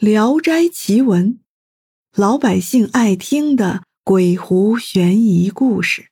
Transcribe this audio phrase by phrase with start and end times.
[0.04, 1.34] 《聊斋奇闻》，
[2.16, 6.08] 老百姓爱听的鬼狐悬疑故事。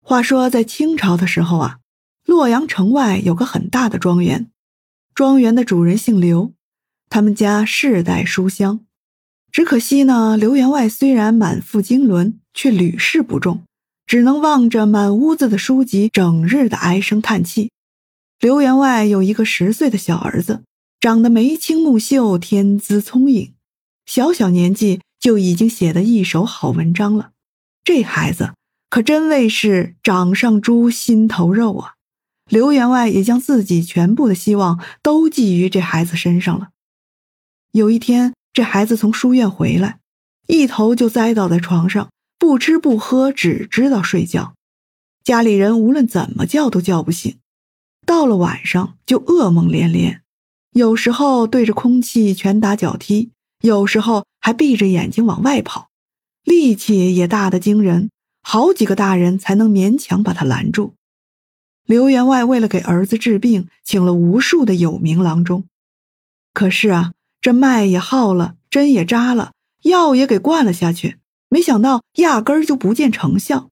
[0.00, 1.78] 话说，在清朝的时候啊，
[2.24, 4.50] 洛阳城外有个很大的庄园，
[5.14, 6.54] 庄园的主人姓刘，
[7.10, 8.80] 他们家世代书香。
[9.52, 13.62] 只可惜呢，刘员外虽然满腹经纶，却屡试不中，
[14.06, 17.70] 只能望着满屋子的书籍，整日的唉声叹气。
[18.40, 20.62] 刘员外有一个十岁的小儿子。
[21.00, 23.54] 长得眉清目秀，天资聪颖，
[24.04, 27.30] 小小年纪就已经写得一手好文章了。
[27.84, 28.54] 这孩子
[28.90, 31.94] 可真谓是掌上珠，心头肉啊！
[32.50, 36.70] 刘员外也将自己全部的希望都寄于这孩子身上了。
[37.70, 40.00] 有一天，这孩子从书院回来，
[40.48, 42.10] 一头就栽倒在床上，
[42.40, 44.54] 不吃不喝，只知道睡觉。
[45.22, 47.38] 家里人无论怎么叫都叫不醒，
[48.04, 50.22] 到了晚上就噩梦连连。
[50.72, 55.88] 有时候对着空气拳打脚踢，有时候还闭着眼睛往外跑，
[56.44, 58.10] 力气也大得惊人，
[58.42, 60.94] 好几个大人才能勉强把他拦住。
[61.84, 65.64] 刘员外为了给儿子治病，请了无数的有名郎中，
[66.52, 71.16] 可是啊，这脉也耗了，针也扎了，药也给灌了下去，
[71.48, 73.70] 没想到压根儿就不见成效。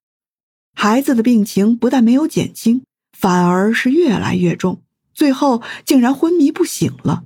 [0.73, 2.83] 孩子的病情不但没有减轻，
[3.17, 4.81] 反而是越来越重。
[5.17, 7.23] 最后竟然昏迷不醒了。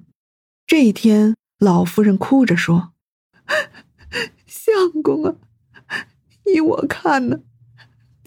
[0.65, 2.93] 这一天，老夫人哭着说
[4.47, 5.35] ：“相公啊，
[6.45, 7.41] 依我看呢，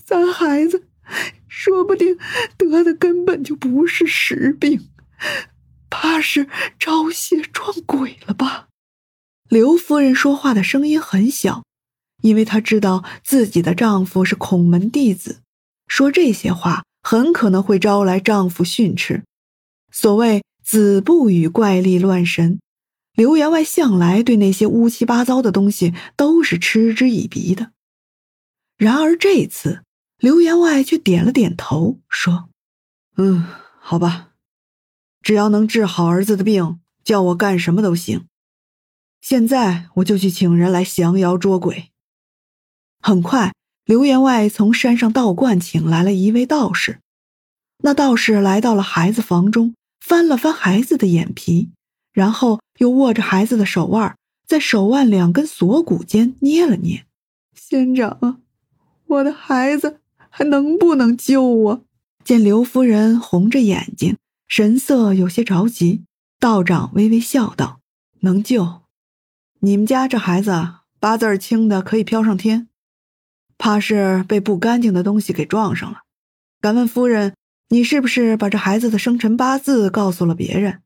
[0.05, 0.87] 咱孩子
[1.48, 2.19] 说不定
[2.59, 4.91] 得的根本就不是实病，
[5.89, 6.47] 怕是
[6.79, 8.69] 招邪撞鬼了吧？”
[9.48, 11.65] 刘夫人说话的声音很小，
[12.20, 15.41] 因为她知道自己的丈夫是孔门弟子，
[15.89, 19.23] 说这些话很可能会招来丈夫训斥。
[19.97, 22.59] 所谓“子不语怪力乱神”，
[23.14, 27.70] 刘员外向来对那些乌七八糟的东西都是嗤之以鼻的。
[28.77, 29.84] 然而这次，
[30.19, 32.48] 刘员外却点了点头，说
[33.17, 33.46] ：“嗯，
[33.79, 34.33] 好吧，
[35.23, 38.27] 只要能治好儿子的病，叫我干什么都行。
[39.20, 41.92] 现在我就去请人来降妖捉鬼。”
[43.01, 43.55] 很快，
[43.85, 46.98] 刘员外从山上道观请来了一位道士。
[47.85, 49.77] 那道士来到了孩子房中。
[50.07, 51.70] 翻了翻孩子的眼皮，
[52.13, 54.15] 然后又握着孩子的手腕，
[54.47, 57.07] 在手腕两根锁骨间捏了捏。
[57.55, 58.37] 仙长啊，
[59.07, 61.81] 我的孩子还能不能救啊？
[62.23, 66.05] 见刘夫人红着眼睛，神色有些着急，
[66.39, 67.81] 道长微微笑道
[68.21, 68.83] ：“能救。
[69.61, 70.53] 你们家这孩子
[71.01, 72.69] 八字轻的可以飘上天，
[73.57, 76.01] 怕是被不干净的东西给撞上了。
[76.61, 77.33] 敢问夫人？”
[77.69, 80.83] 你是不是把这孩子的生辰八字告诉了别人？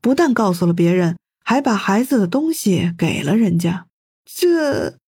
[0.00, 3.86] 不但告诉了别人，还把孩子的东西给了人家。
[4.24, 4.98] 这，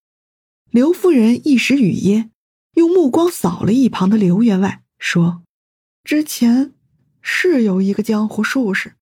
[0.71, 2.31] 刘夫人一时语噎，
[2.75, 5.43] 用目光扫了一旁的刘员外，说
[6.05, 6.73] ：“之前
[7.21, 8.95] 是有一个江湖术士，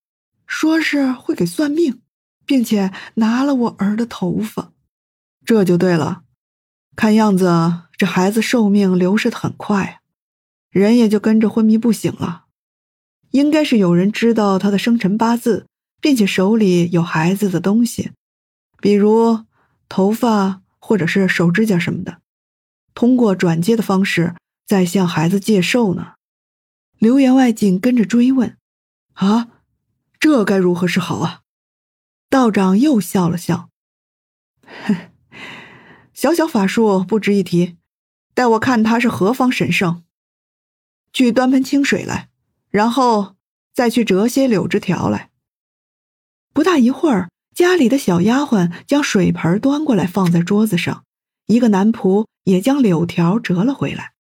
[0.47, 2.01] 说是会给算命，
[2.47, 4.73] 并且拿了我儿的头发。
[5.45, 6.23] 这就对了。
[6.97, 10.01] 看样子这孩子寿命流逝的很快啊。”
[10.73, 12.47] 人也就跟着昏迷不醒了，
[13.31, 15.67] 应该是有人知道他的生辰八字，
[16.01, 18.13] 并且手里有孩子的东西，
[18.81, 19.45] 比如
[19.91, 22.23] 头发或者是手指甲什么的，
[22.95, 24.35] 通过转接的方式
[24.67, 26.15] 在向孩子借寿呢。
[26.99, 28.57] 刘员外紧跟着追问
[29.13, 29.49] ：“啊，
[30.19, 31.43] 这该如何是好啊？”
[32.31, 33.69] 道长又笑了笑
[36.15, 37.77] ：“小小法术不值一提，
[38.33, 40.03] 待我看他是何方神圣。”
[41.13, 42.29] 去端盆清水来，
[42.71, 43.35] 然后
[43.75, 45.31] 再去折些柳枝条来。
[46.55, 51.05] 不大一会儿，家里的小丫鬟将水盆端过来放在桌子上，
[51.47, 54.13] 一个男仆也将柳条折了回来。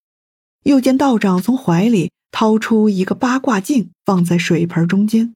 [0.65, 5.35] 又见道长从怀里掏出一个八卦镜，放在水盆中间，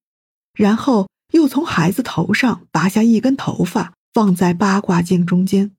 [0.54, 5.72] 然后又从孩子头上拔下一根头发，放在八卦镜中间。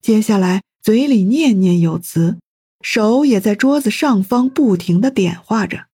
[0.00, 2.38] 接下来嘴里念念有词。
[2.82, 5.86] 手也在桌子上方不停的点画着。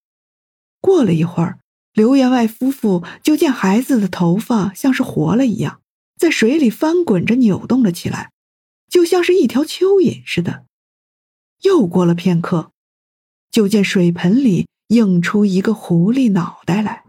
[0.81, 1.59] 过了一会儿，
[1.93, 5.81] 刘员外夫妇就见孩子的头发像是活了一样，
[6.17, 8.31] 在水里翻滚着扭动了起来，
[8.89, 10.65] 就像是一条蚯蚓似的。
[11.63, 12.71] 又过了片刻，
[13.51, 17.05] 就见水盆里映出一个狐狸脑袋来。